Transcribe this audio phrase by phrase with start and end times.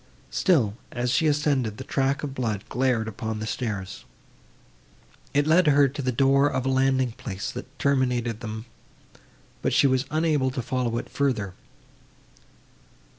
[0.31, 4.03] Still, as she ascended, the track of blood glared upon the stairs.
[5.31, 8.65] It led her to the door of a landing place, that terminated them,
[9.61, 11.53] but she was unable to follow it farther.